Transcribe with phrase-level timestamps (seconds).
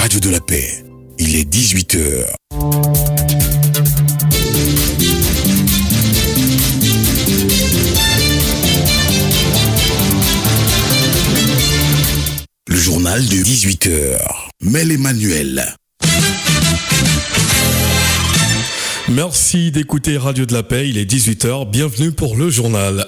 [0.00, 0.82] Radio de la Paix.
[1.18, 2.24] Il est 18h.
[12.66, 14.16] Le journal de 18h.
[14.62, 15.74] Mel Emmanuel.
[19.10, 23.06] Merci d'écouter Radio de la Paix, il est 18h, bienvenue pour le journal.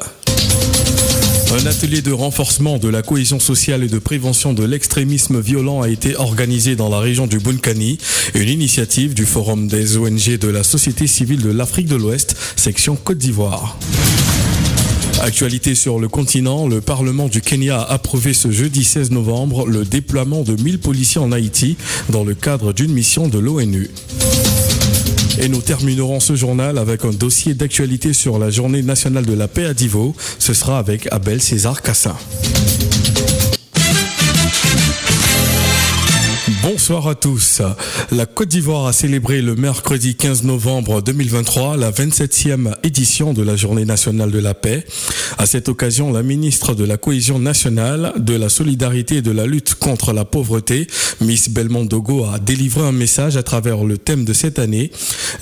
[1.53, 5.91] Un atelier de renforcement de la cohésion sociale et de prévention de l'extrémisme violent a
[5.91, 7.98] été organisé dans la région du Bunkani,
[8.35, 12.96] une initiative du Forum des ONG de la société civile de l'Afrique de l'Ouest, section
[12.96, 13.77] Côte d'Ivoire.
[15.21, 19.85] Actualité sur le continent, le Parlement du Kenya a approuvé ce jeudi 16 novembre le
[19.85, 21.77] déploiement de 1000 policiers en Haïti
[22.08, 23.91] dans le cadre d'une mission de l'ONU.
[25.43, 29.49] Et nous terminerons ce journal avec un dossier d'actualité sur la journée nationale de la
[29.49, 30.14] paix à Divo.
[30.39, 32.14] Ce sera avec Abel César Cassin.
[36.62, 37.61] Bonsoir à tous.
[38.12, 43.56] La Côte d'Ivoire a célébré le mercredi 15 novembre 2023 la 27e édition de la
[43.56, 44.86] Journée nationale de la paix.
[45.38, 49.46] À cette occasion, la ministre de la Cohésion nationale, de la solidarité et de la
[49.46, 50.86] lutte contre la pauvreté,
[51.20, 54.92] Miss Belmondogo, a délivré un message à travers le thème de cette année.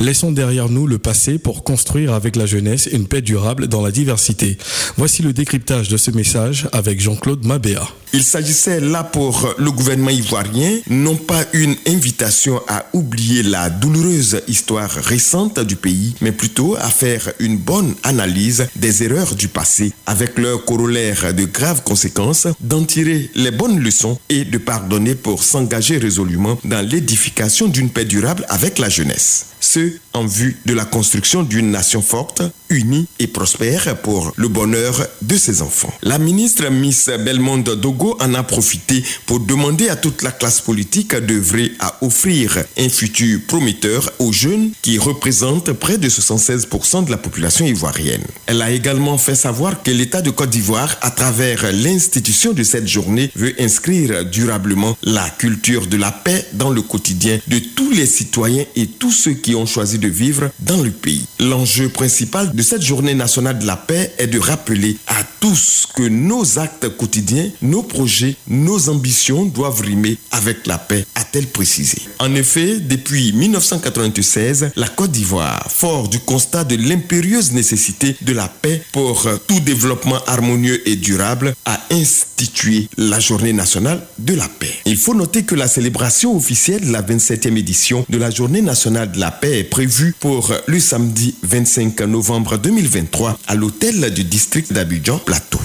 [0.00, 3.90] Laissons derrière nous le passé pour construire avec la jeunesse une paix durable dans la
[3.90, 4.56] diversité.
[4.96, 7.86] Voici le décryptage de ce message avec Jean-Claude Mabéa.
[8.12, 10.78] Il s'agissait là pour le gouvernement ivoirien
[11.16, 17.32] pas une invitation à oublier la douloureuse histoire récente du pays, mais plutôt à faire
[17.38, 23.30] une bonne analyse des erreurs du passé avec leur corollaire de graves conséquences, d'en tirer
[23.34, 28.78] les bonnes leçons et de pardonner pour s'engager résolument dans l'édification d'une paix durable avec
[28.78, 29.46] la jeunesse.
[29.60, 35.06] Ce en vue de la construction d'une nation forte, unie et prospère pour le bonheur
[35.22, 35.92] de ses enfants.
[36.02, 41.14] La ministre Miss Belmonde Dogo en a profité pour demander à toute la classe politique
[41.14, 47.16] d'œuvrer à offrir un futur prometteur aux jeunes qui représentent près de 76% de la
[47.16, 48.24] population ivoirienne.
[48.46, 52.88] Elle a également fait savoir que l'État de Côte d'Ivoire, à travers l'institution de cette
[52.88, 58.06] journée, veut inscrire durablement la culture de la paix dans le quotidien de tous les
[58.06, 61.26] citoyens et tous ceux qui ont choisi de vivre dans le pays.
[61.38, 66.02] L'enjeu principal de cette journée nationale de la paix est de rappeler à tous que
[66.02, 71.98] nos actes quotidiens, nos projets, nos ambitions doivent rimer avec la paix, a-t-elle précisé.
[72.18, 78.48] En effet, depuis 1996, la Côte d'Ivoire, fort du constat de l'impérieuse nécessité de la
[78.48, 84.72] paix pour tout développement harmonieux et durable, a institué la journée nationale de la paix.
[84.86, 89.12] Il faut noter que la célébration officielle de la 27e édition de la journée nationale
[89.12, 89.89] de la paix est prévue
[90.20, 95.58] pour le samedi 25 novembre 2023 à l'hôtel du district d'Abidjan Plateau.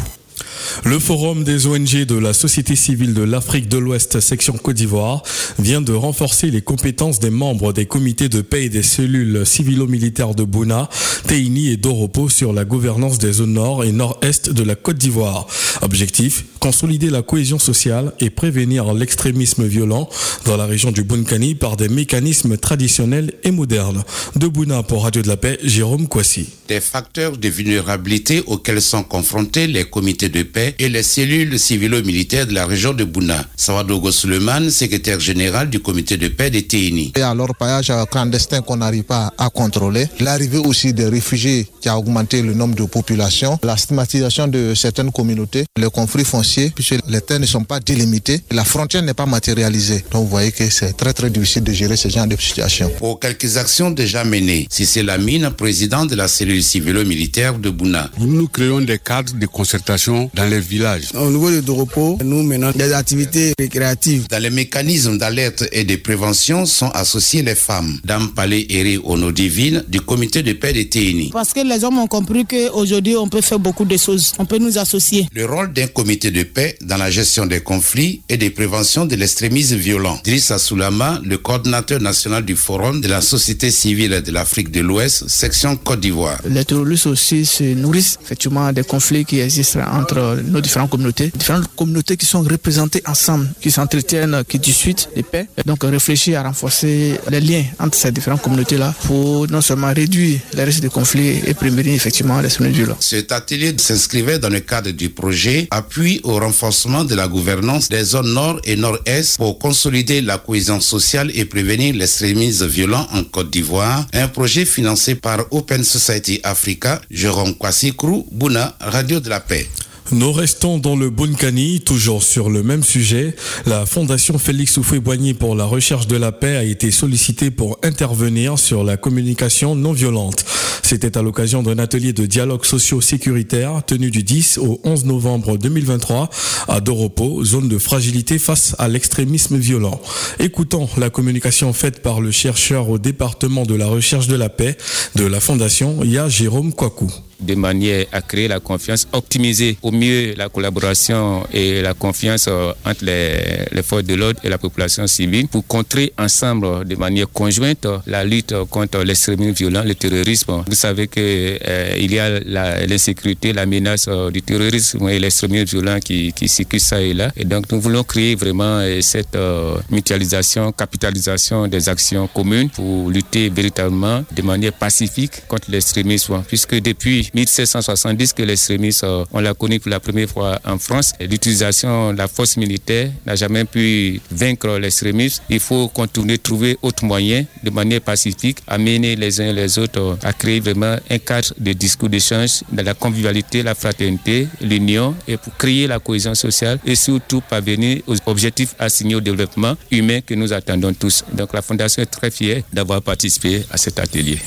[0.88, 5.24] Le Forum des ONG de la société civile de l'Afrique de l'Ouest, section Côte d'Ivoire,
[5.58, 10.36] vient de renforcer les compétences des membres des comités de paix et des cellules civilo-militaires
[10.36, 10.88] de Bouna,
[11.26, 15.48] Teini et Doropo sur la gouvernance des zones nord et nord-est de la Côte d'Ivoire.
[15.82, 20.08] Objectif, consolider la cohésion sociale et prévenir l'extrémisme violent
[20.46, 24.04] dans la région du Bunkani par des mécanismes traditionnels et modernes.
[24.36, 26.48] De Bouna pour Radio de la Paix, Jérôme Kwasi.
[26.68, 32.48] Des facteurs de vulnérabilité auxquels sont confrontés les comités de paix et les cellules civilo-militaires
[32.48, 33.46] de la région de Bouna.
[33.56, 37.14] Sawadogo Suleiman, secrétaire général du comité de paix de TINI.
[37.16, 41.98] Et alors, paillage clandestin qu'on n'arrive pas à contrôler, l'arrivée aussi des réfugiés qui a
[41.98, 47.22] augmenté le nombre de populations, la stigmatisation de certaines communautés, les conflits fonciers, puisque les
[47.22, 50.04] terres ne sont pas délimitées, la frontière n'est pas matérialisée.
[50.12, 52.90] Donc vous voyez que c'est très très difficile de gérer ce genre de situation.
[52.98, 57.70] Pour quelques actions déjà menées, si c'est la mine, président de la cellule civilo-militaire de
[57.70, 58.10] Bouna.
[58.20, 61.10] Nous créons des cadres de concertation dans les villages.
[61.14, 64.28] Au niveau de Doropo, nous menons des activités récréatives.
[64.30, 68.00] Dans les mécanismes d'alerte et de prévention sont associées les femmes.
[68.04, 71.30] Dame Palais Eri Ono Divine du comité de paix de TINI.
[71.32, 74.34] Parce que les hommes ont compris qu'aujourd'hui on peut faire beaucoup de choses.
[74.40, 75.28] On peut nous associer.
[75.34, 79.16] Le rôle d'un comité de paix dans la gestion des conflits et de prévention de
[79.16, 80.20] l'extrémisme violent.
[80.24, 85.28] Drissa Soulama, le coordinateur national du forum de la société civile de l'Afrique de l'Ouest,
[85.28, 86.40] section Côte d'Ivoire.
[86.50, 91.68] Les terroristes aussi se nourrissent effectivement des conflits qui existent entre nos différentes communautés, différentes
[91.76, 95.48] communautés qui sont représentées ensemble, qui s'entretiennent, qui discutent paix.
[95.58, 100.40] Et donc réfléchir à renforcer les liens entre ces différentes communautés-là pour non seulement réduire
[100.54, 102.98] les risques de conflits et prévenir effectivement les violents.
[103.00, 108.04] Cet atelier s'inscrivait dans le cadre du projet Appui au renforcement de la gouvernance des
[108.04, 113.50] zones nord et nord-est pour consolider la cohésion sociale et prévenir l'extrémisme violent en Côte
[113.52, 114.06] d'Ivoire.
[114.14, 117.94] Un projet financé par Open Society Africa, Jérôme Kwasi
[118.32, 119.68] Bouna, Radio de la Paix.
[120.12, 123.36] Nous restons dans le Bunkani, toujours sur le même sujet.
[123.66, 128.60] La Fondation Félix Houphouët-Boigny pour la recherche de la paix a été sollicitée pour intervenir
[128.60, 130.46] sur la communication non violente.
[130.84, 136.30] C'était à l'occasion d'un atelier de dialogue socio-sécuritaire tenu du 10 au 11 novembre 2023
[136.68, 140.00] à Doropo, zone de fragilité face à l'extrémisme violent.
[140.38, 144.78] Écoutons la communication faite par le chercheur au département de la recherche de la paix
[145.16, 150.34] de la Fondation, Ya Jérôme Kwaku de manière à créer la confiance, optimiser au mieux
[150.36, 155.48] la collaboration et la confiance euh, entre les, forces de l'ordre et la population civile
[155.48, 160.64] pour contrer ensemble de manière conjointe la lutte contre l'extrémisme violent, le terrorisme.
[160.68, 162.40] Vous savez qu'il euh, y a
[162.88, 167.32] l'insécurité, la, menace euh, du terrorisme et l'extrémisme violent qui, circulent ça et là.
[167.36, 173.10] Et donc nous voulons créer vraiment euh, cette euh, mutualisation, capitalisation des actions communes pour
[173.10, 176.44] lutter véritablement de manière pacifique contre l'extrémisme.
[176.48, 181.14] Puisque depuis 1770 que l'extrémisme, euh, on l'a connu pour la première fois en France.
[181.20, 185.44] L'utilisation de la force militaire n'a jamais pu vaincre l'extrémisme.
[185.50, 190.00] Il faut contourner, trouver autres moyens de manière pacifique, amener les uns et les autres
[190.00, 195.16] euh, à créer vraiment un cadre de discours d'échange dans la convivialité, la fraternité, l'union
[195.28, 200.22] et pour créer la cohésion sociale et surtout parvenir aux objectifs assignés au développement humain
[200.22, 201.24] que nous attendons tous.
[201.34, 204.40] Donc la Fondation est très fière d'avoir participé à cet atelier.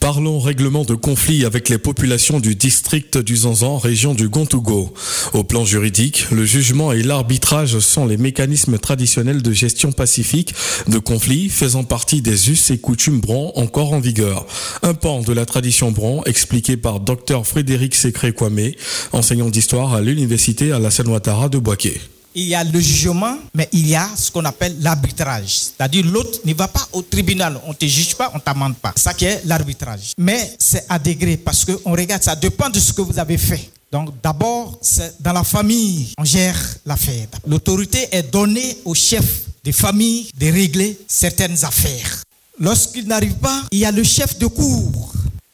[0.00, 4.94] Parlons règlement de conflit avec les populations du district du Zanzan, région du Gontougo.
[5.34, 10.54] Au plan juridique, le jugement et l'arbitrage sont les mécanismes traditionnels de gestion pacifique
[10.88, 14.46] de conflits faisant partie des us et coutumes bron encore en vigueur.
[14.82, 18.72] Un pan de la tradition bron expliqué par Dr Frédéric Secré-Kwame,
[19.12, 22.00] enseignant d'histoire à l'université Alassane Ouattara de Boaké.
[22.34, 25.58] Il y a le jugement, mais il y a ce qu'on appelle l'arbitrage.
[25.76, 28.76] C'est-à-dire l'autre ne va pas au tribunal, on ne te juge pas, on ne t'amende
[28.76, 28.92] pas.
[28.96, 30.12] Ça qui est l'arbitrage.
[30.16, 33.70] Mais c'est à degré parce qu'on regarde, ça dépend de ce que vous avez fait.
[33.90, 36.56] Donc d'abord, c'est dans la famille, on gère
[36.86, 37.26] l'affaire.
[37.46, 39.24] L'autorité est donnée au chef
[39.64, 42.22] des familles de régler certaines affaires.
[42.60, 44.99] Lorsqu'il n'arrive pas, il y a le chef de cour.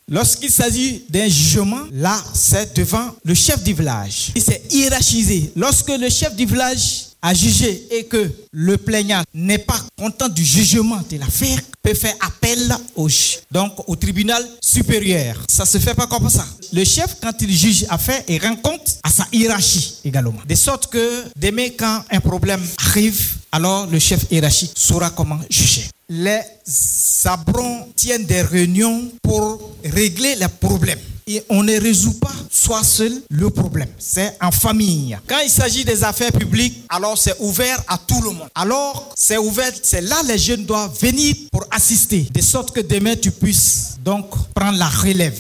[0.09, 4.31] Lorsqu'il s'agit d'un jugement, là, c'est devant le chef du village.
[4.37, 5.51] C'est hiérarchisé.
[5.57, 10.45] Lorsque le chef du village a jugé et que le plaignant n'est pas content du
[10.45, 13.09] jugement de l'affaire, peut faire appel au,
[13.51, 15.43] donc, au tribunal supérieur.
[15.49, 16.47] Ça se fait pas comme ça.
[16.73, 20.39] Le chef, quand il juge affaire, il rend compte à sa hiérarchie également.
[20.49, 25.89] De sorte que demain, quand un problème arrive, alors le chef hiérarchique saura comment juger.
[26.09, 31.01] Les sabrons tiennent des réunions pour régler les problèmes.
[31.29, 33.89] Et on ne résout pas soi seul le problème.
[33.99, 35.19] C'est en famille.
[35.27, 38.49] Quand il s'agit des affaires publiques, alors c'est ouvert à tout le monde.
[38.55, 43.17] Alors c'est ouvert, c'est là les jeunes doivent venir pour assister, de sorte que demain
[43.17, 45.37] tu puisses donc prendre la relève.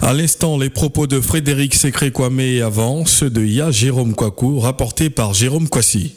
[0.00, 5.10] À l'instant, les propos de Frédéric Secré-Kwame et avant, ceux de Ya Jérôme Kwaku, rapportés
[5.10, 6.14] par Jérôme Kwasi.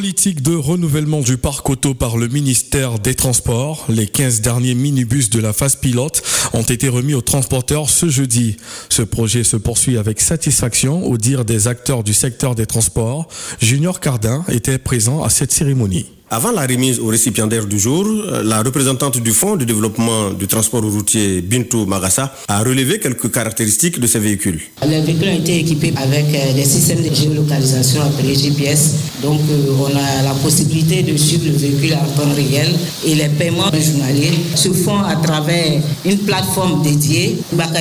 [0.00, 3.84] Politique de renouvellement du parc auto par le ministère des Transports.
[3.90, 6.22] Les 15 derniers minibus de la phase pilote
[6.54, 8.56] ont été remis aux transporteurs ce jeudi.
[8.88, 13.28] Ce projet se poursuit avec satisfaction au dire des acteurs du secteur des transports.
[13.60, 16.06] Junior Cardin était présent à cette cérémonie.
[16.32, 18.06] Avant la remise au récipiendaire du jour,
[18.44, 23.98] la représentante du Fonds de développement du transport routier Bintou Magassa a relevé quelques caractéristiques
[23.98, 24.60] de ces véhicules.
[24.86, 28.94] Les véhicules ont été équipés avec des systèmes de géolocalisation appelés GPS.
[29.22, 29.40] Donc
[29.80, 34.38] on a la possibilité de suivre le véhicule en temps réel et les paiements journaliers
[34.54, 37.80] se font à travers une plateforme dédiée, Baka.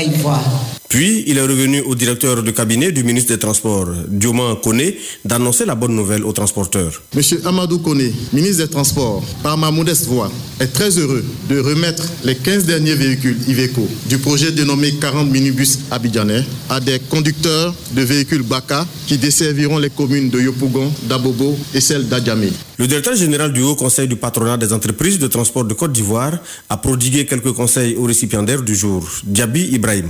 [0.89, 4.91] Puis, il est revenu au directeur de cabinet du ministre des Transports, Dioman Kone,
[5.23, 7.03] d'annoncer la bonne nouvelle aux transporteurs.
[7.15, 12.03] Monsieur Amadou Kone, ministre des Transports, par ma modeste voix, est très heureux de remettre
[12.23, 18.01] les 15 derniers véhicules Iveco du projet dénommé 40 minibus abidjanais à des conducteurs de
[18.01, 22.49] véhicules Baka qui desserviront les communes de Yopougon, d'Abobo et celles d'Adjamé.
[22.79, 26.39] Le directeur général du Haut Conseil du patronat des entreprises de transport de Côte d'Ivoire
[26.67, 29.07] a prodigué quelques conseils aux récipiendaires du jour.
[29.23, 30.09] Diaby Ibrahim.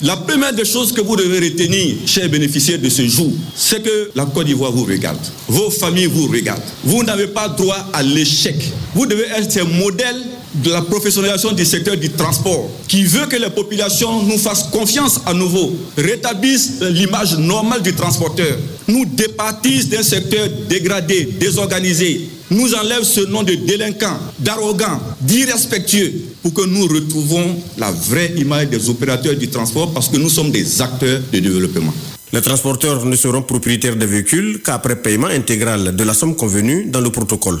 [0.00, 4.10] La première des choses que vous devez retenir, chers bénéficiaires de ce jour, c'est que
[4.14, 5.18] la Côte d'Ivoire vous regarde.
[5.48, 6.62] Vos familles vous regardent.
[6.84, 8.54] Vous n'avez pas droit à l'échec.
[8.94, 10.16] Vous devez être un modèle
[10.54, 15.20] de la professionnalisation du secteur du transport qui veut que les populations nous fassent confiance
[15.26, 23.04] à nouveau, rétablissent l'image normale du transporteur, nous départissent d'un secteur dégradé, désorganisé, nous enlèvent
[23.04, 26.12] ce nom de délinquant, d'arrogant, d'irrespectueux
[26.42, 30.50] pour que nous retrouvons la vraie image des opérateurs du transport parce que nous sommes
[30.50, 31.92] des acteurs de développement.
[32.32, 37.00] Les transporteurs ne seront propriétaires des véhicules qu'après paiement intégral de la somme convenue dans
[37.00, 37.60] le protocole.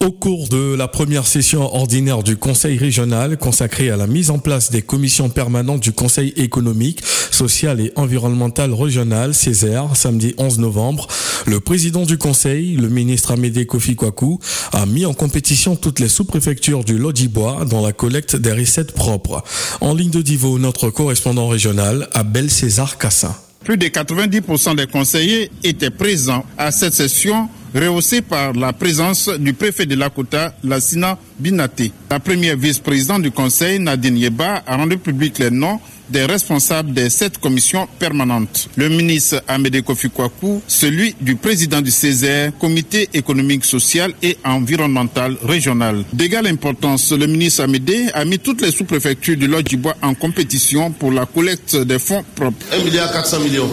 [0.00, 4.38] Au cours de la première session ordinaire du Conseil régional consacrée à la mise en
[4.38, 11.06] place des commissions permanentes du Conseil économique, social et environnemental régional, Césaire, samedi 11 novembre,
[11.46, 14.38] le président du Conseil, le ministre Amédée Kofi Kwaku,
[14.72, 19.42] a mis en compétition toutes les sous-préfectures du Lodibois dans la collecte des recettes propres.
[19.80, 23.34] En ligne de Divo, notre correspondant régional, Abel César Cassin.
[23.66, 29.54] Plus de 90% des conseillers étaient présents à cette session rehaussée par la présence du
[29.54, 31.90] préfet de Lakota, Lassina Binaté.
[32.08, 37.10] La première vice-présidente du conseil, Nadine Yeba, a rendu public les noms des responsables des
[37.10, 38.68] sept commissions permanentes.
[38.76, 45.36] Le ministre Amédée Kofi Kwaku, celui du président du Césaire, Comité économique, social et environnemental
[45.42, 46.04] régional.
[46.12, 51.12] D'égale importance, le ministre Amédée a mis toutes les sous-préfectures du Lodjibois en compétition pour
[51.12, 52.56] la collecte des fonds propres.
[52.72, 53.70] 1 milliard 400 millions.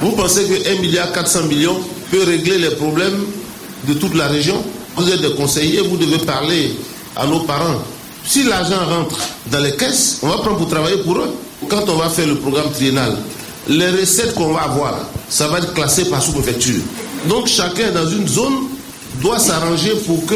[0.00, 1.78] Vous pensez que 1 milliard 400 millions
[2.10, 3.24] peut régler les problèmes
[3.86, 4.62] de toute la région?
[4.96, 6.72] Vous êtes des conseillers, vous devez parler
[7.16, 7.82] à nos parents.
[8.24, 9.18] Si l'argent rentre
[9.50, 11.34] dans les caisses, on va prendre pour travailler pour eux
[11.68, 13.16] quand on va faire le programme triennal,
[13.68, 14.98] les recettes qu'on va avoir,
[15.28, 16.80] ça va être classé par sous-préfecture.
[17.28, 18.54] Donc chacun dans une zone
[19.20, 20.34] doit s'arranger pour que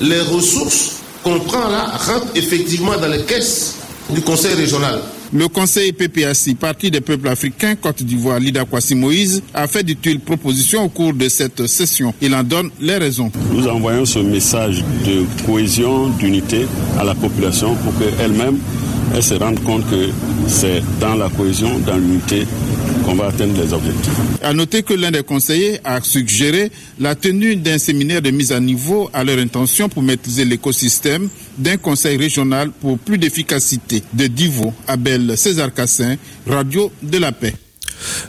[0.00, 0.92] les ressources
[1.22, 3.76] qu'on prend là rentrent effectivement dans les caisses
[4.10, 5.00] du conseil régional.
[5.32, 10.20] Le conseil PPAC, Parti des peuples africains, Côte d'Ivoire, Lida Kwasi Moïse, a fait d'utiles
[10.20, 12.14] propositions au cours de cette session.
[12.20, 13.32] Il en donne les raisons.
[13.52, 16.66] Nous envoyons ce message de cohésion, d'unité
[17.00, 18.58] à la population pour qu'elle-même
[19.14, 20.10] elle se rende compte que
[20.48, 22.46] c'est dans la cohésion, dans l'unité
[23.04, 24.12] qu'on va atteindre les objectifs.
[24.42, 28.60] À noter que l'un des conseillers a suggéré la tenue d'un séminaire de mise à
[28.60, 34.02] niveau à leur intention pour maîtriser l'écosystème d'un conseil régional pour plus d'efficacité.
[34.12, 37.54] De Divo, Abel César Cassin, Radio de la Paix.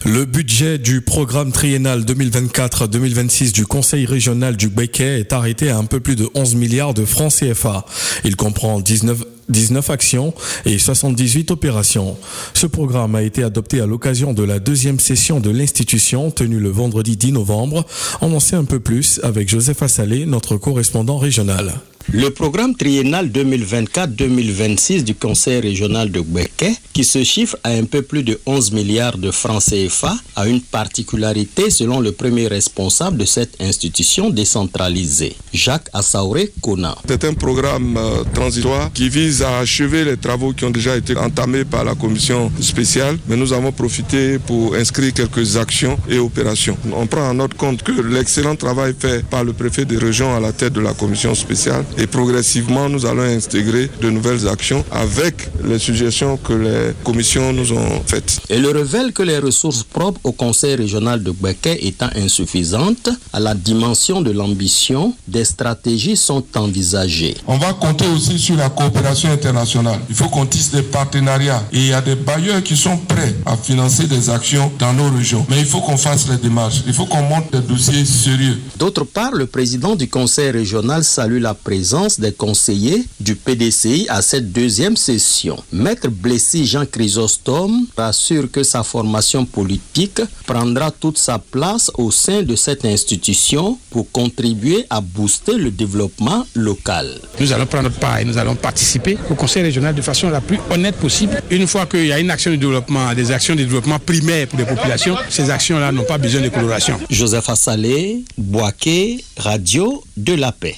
[0.06, 5.86] Le budget du programme triennal 2024-2026 du Conseil régional du Béquet est arrêté à un
[5.86, 7.86] peu plus de 11 milliards de francs CFA.
[8.24, 10.34] Il comprend 19 19 actions
[10.66, 12.18] et 78 opérations.
[12.54, 16.70] Ce programme a été adopté à l'occasion de la deuxième session de l'institution tenue le
[16.70, 17.86] vendredi 10 novembre.
[18.22, 21.74] On en sait un peu plus avec Joseph Assalé, notre correspondant régional.
[22.12, 28.04] Le programme triennal 2024-2026 du Conseil régional de Béquet, qui se chiffre à un peu
[28.04, 33.26] plus de 11 milliards de francs CFA, a une particularité selon le premier responsable de
[33.26, 36.96] cette institution décentralisée, Jacques Assauré Kona.
[37.08, 41.18] C'est un programme euh, transitoire qui vise à achever les travaux qui ont déjà été
[41.18, 46.78] entamés par la commission spéciale, mais nous avons profité pour inscrire quelques actions et opérations.
[46.94, 50.40] On prend en note compte que l'excellent travail fait par le préfet de région à
[50.40, 55.50] la tête de la commission spéciale et progressivement nous allons intégrer de nouvelles actions avec
[55.64, 58.40] les suggestions que les commissions nous ont faites.
[58.50, 63.40] Et le révèle que les ressources propres au Conseil régional de Béquet étant insuffisantes, à
[63.40, 67.36] la dimension de l'ambition, des stratégies sont envisagées.
[67.48, 70.00] On va compter aussi sur la coopération internationale.
[70.10, 73.36] Il faut qu'on tisse des partenariats et il y a des bailleurs qui sont prêts
[73.46, 75.46] à financer des actions dans nos régions.
[75.50, 76.82] Mais il faut qu'on fasse les démarches.
[76.88, 78.60] Il faut qu'on monte des dossiers sérieux.
[78.78, 81.85] D'autre part, le président du Conseil régional salue la présence
[82.20, 85.56] des conseillers du PDCI à cette deuxième session.
[85.72, 92.42] Maître Blessy Jean Chrysostome rassure que sa formation politique prendra toute sa place au sein
[92.42, 97.20] de cette institution pour contribuer à booster le développement local.
[97.40, 100.60] Nous allons prendre part et nous allons participer au Conseil régional de façon la plus
[100.72, 101.40] honnête possible.
[101.52, 104.58] Une fois qu'il y a une action de développement, des actions de développement primaires pour
[104.58, 107.00] les populations, ces actions-là n'ont pas besoin de coloration.
[107.12, 110.78] Joseph Assalé, Boaké, Radio de la Paix.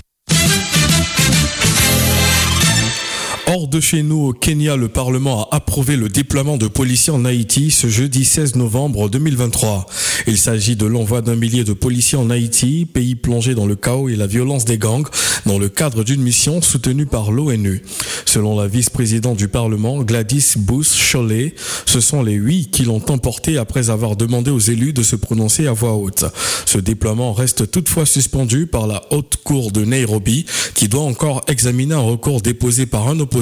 [3.50, 7.24] Hors de chez nous, au Kenya, le Parlement a approuvé le déploiement de policiers en
[7.24, 9.86] Haïti ce jeudi 16 novembre 2023.
[10.28, 14.10] Il s'agit de l'envoi d'un millier de policiers en Haïti, pays plongé dans le chaos
[14.10, 15.08] et la violence des gangs,
[15.46, 17.84] dans le cadre d'une mission soutenue par l'ONU.
[18.26, 23.58] Selon la vice-présidente du Parlement, Gladys Booth Cholet, ce sont les huit qui l'ont emporté
[23.58, 26.26] après avoir demandé aux élus de se prononcer à voix haute.
[26.66, 31.94] Ce déploiement reste toutefois suspendu par la haute cour de Nairobi, qui doit encore examiner
[31.94, 33.37] un recours déposé par un opposant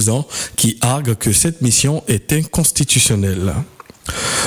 [0.55, 3.53] qui argue que cette mission est inconstitutionnelle.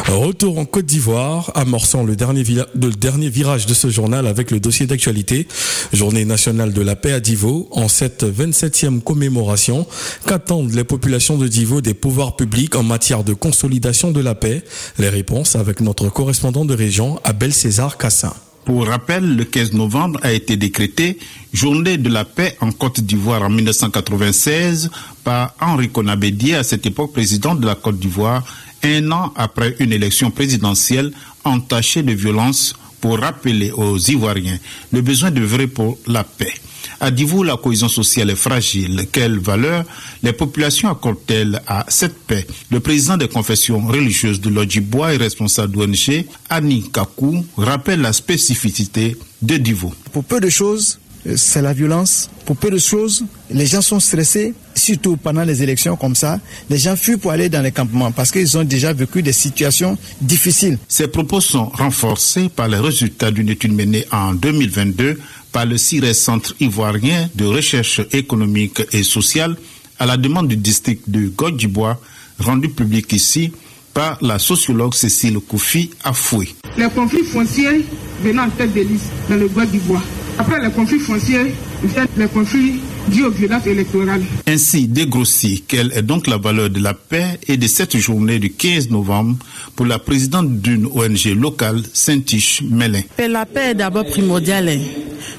[0.06, 4.60] Retour en Côte d'Ivoire, amorçant le dernier, le dernier, virage de ce journal avec le
[4.60, 5.48] dossier d'actualité,
[5.92, 9.86] Journée nationale de la paix à Divo, en cette 27e commémoration,
[10.26, 14.62] qu'attendent les populations de Divo des pouvoirs publics en matière de consolidation de la paix?
[14.98, 18.34] Les réponses avec notre correspondant de région, Abel César Cassin.
[18.68, 21.18] Pour rappel, le 15 novembre a été décrété
[21.54, 24.90] Journée de la paix en Côte d'Ivoire en 1996
[25.25, 28.44] par Henri Conabédier, à cette époque président de la Côte d'Ivoire,
[28.82, 31.12] un an après une élection présidentielle
[31.44, 34.58] entachée de violence pour rappeler aux Ivoiriens
[34.92, 36.52] le besoin de vrai pour la paix.
[37.00, 39.06] A vous la cohésion sociale est fragile.
[39.12, 39.84] Quelle valeur?
[40.22, 42.44] Les populations accordent-elles à cette paix?
[42.70, 49.16] Le président des confessions religieuses de l'Odjibois et responsable d'ONG, Annie Kakou, rappelle la spécificité
[49.42, 49.94] de Divo.
[50.12, 50.98] Pour peu de choses,
[51.36, 52.30] c'est la violence.
[52.44, 56.40] Pour peu de choses, les gens sont stressés, surtout pendant les élections comme ça.
[56.70, 59.98] Les gens fuient pour aller dans les campements parce qu'ils ont déjà vécu des situations
[60.20, 60.78] difficiles.
[60.88, 65.18] Ces propos sont renforcés par les résultats d'une étude menée en 2022
[65.52, 69.56] par le CIRES Centre ivoirien de recherche économique et sociale
[69.98, 72.00] à la demande du district de Godjibois,
[72.38, 73.52] rendu public ici
[73.94, 76.54] par la sociologue Cécile Koufi Afoué.
[76.76, 77.84] Les conflits fonciers
[78.22, 80.02] venant en tête de liste dans le Godjibois.
[80.38, 81.52] Après les conflits fonciers,
[81.82, 84.22] viennent les conflits dus aux violences électorales.
[84.46, 88.50] Ainsi dégrossi, quelle est donc la valeur de la paix et de cette journée du
[88.52, 89.36] 15 novembre
[89.74, 93.02] pour la présidente d'une ONG locale, Saint-Tiche Mélin.
[93.18, 94.78] La paix est d'abord primordiale.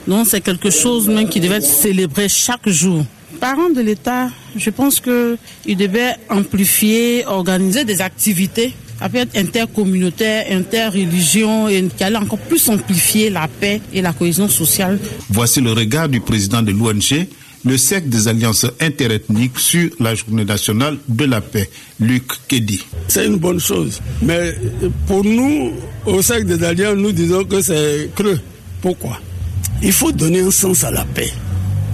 [0.10, 3.06] Donc c'est quelque chose même qui devait être célébré chaque jour.
[3.40, 8.74] Parents de l'État, je pense qu'ils devaient amplifier, organiser des activités
[9.14, 15.00] être intercommunautaire, interreligion, et qui allait encore plus amplifier la paix et la cohésion sociale.
[15.30, 17.28] Voici le regard du président de l'ONG,
[17.66, 22.84] le cercle des alliances interethniques sur la journée nationale de la paix, Luc Kedi.
[23.08, 24.56] C'est une bonne chose, mais
[25.08, 25.72] pour nous,
[26.06, 28.40] au cercle des alliances, nous disons que c'est creux.
[28.82, 29.20] Pourquoi?
[29.82, 31.32] Il faut donner un sens à la paix.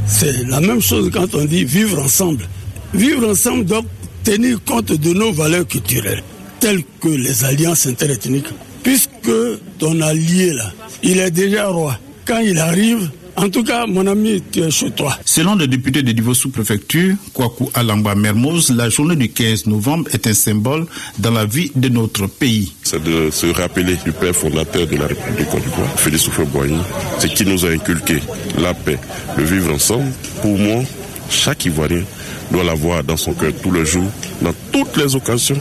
[0.08, 2.48] C'est la même chose quand on dit vivre ensemble.
[2.94, 3.84] Vivre ensemble doit
[4.24, 6.24] tenir compte de nos valeurs culturelles
[6.60, 8.48] telles que les alliances interethniques,
[8.82, 9.32] puisque
[9.78, 10.72] ton allié là,
[11.04, 12.00] il est déjà roi.
[12.26, 15.18] Quand il arrive, en tout cas, mon ami, tu es chez toi.
[15.26, 20.26] Selon le député de Divo sous-préfecture, Kwaku Alamba Mermoz, la journée du 15 novembre est
[20.28, 20.86] un symbole
[21.20, 22.74] dans la vie de notre pays.
[22.84, 26.80] C'est de se rappeler du père fondateur de la République du Côte d'Ivoire, Félix Houphouët-Boigny,
[27.20, 28.20] ce qui nous a inculqué
[28.58, 29.00] la paix,
[29.38, 30.12] le vivre ensemble.
[30.42, 30.84] Pour moi,
[31.30, 32.04] chaque Ivoirien
[32.52, 34.10] doit l'avoir dans son cœur tous les jours,
[34.42, 35.60] dans toutes les occasions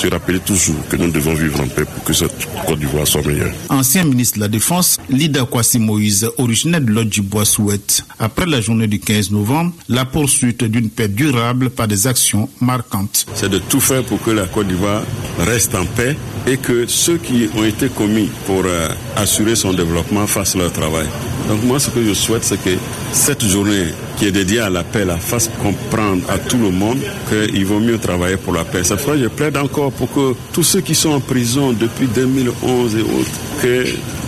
[0.00, 3.20] se rappeler toujours que nous devons vivre en paix pour que cette Côte d'Ivoire soit
[3.26, 3.52] meilleure.
[3.68, 8.86] Ancien ministre de la Défense, Lida Kwasi Moïse, originaire de l'Odjibois, souhaite, après la journée
[8.86, 13.26] du 15 novembre, la poursuite d'une paix durable par des actions marquantes.
[13.34, 15.02] C'est de tout faire pour que la Côte d'Ivoire
[15.38, 20.26] reste en paix et que ceux qui ont été commis pour euh, assurer son développement
[20.26, 21.06] fassent leur travail.
[21.48, 22.70] Donc moi, ce que je souhaite, c'est que
[23.12, 26.98] cette journée qui est dédiée à la paix la fasse comprendre à tout le monde
[27.28, 28.84] qu'il vaut mieux travailler pour la paix.
[28.84, 32.96] Cette fois, je plaide encore pour que tous ceux qui sont en prison depuis 2011
[32.96, 33.30] et autres,
[33.62, 33.84] que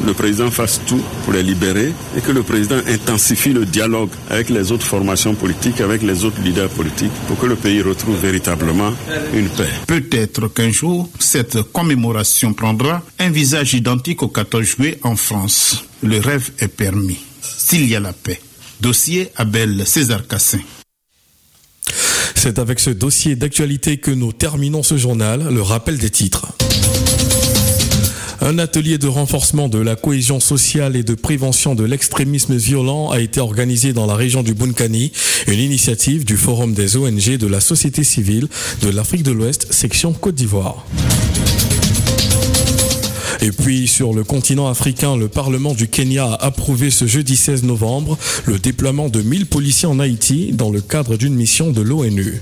[0.07, 4.51] le président fasse tout pour les libérer et que le président intensifie le dialogue avec
[4.51, 8.93] les autres formations politiques, avec les autres leaders politiques, pour que le pays retrouve véritablement
[9.33, 9.69] une paix.
[9.87, 12.02] Peut-être qu'un jour, cette commémoration
[12.57, 15.85] prendra un visage identique au 14 juillet en France.
[16.03, 18.41] Le rêve est permis, s'il y a la paix.
[18.81, 20.61] Dossier Abel César Cassin.
[22.35, 26.49] C'est avec ce dossier d'actualité que nous terminons ce journal, le rappel des titres.
[28.41, 33.21] Un atelier de renforcement de la cohésion sociale et de prévention de l'extrémisme violent a
[33.21, 35.13] été organisé dans la région du Bunkani,
[35.47, 38.49] une initiative du Forum des ONG de la société civile
[38.81, 40.85] de l'Afrique de l'Ouest, section Côte d'Ivoire.
[43.43, 47.65] Et puis sur le continent africain, le Parlement du Kenya a approuvé ce jeudi 16
[47.65, 52.41] novembre le déploiement de 1000 policiers en Haïti dans le cadre d'une mission de l'ONU.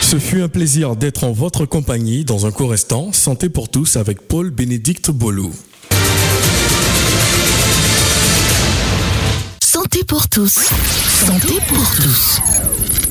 [0.00, 3.12] Ce fut un plaisir d'être en votre compagnie dans un court instant.
[3.12, 5.52] Santé pour tous avec Paul Bénédicte Bolou.
[9.62, 10.58] Santé pour tous.
[11.24, 13.01] Santé pour tous.